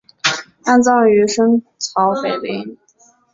[0.63, 2.75] 安葬于深草北陵。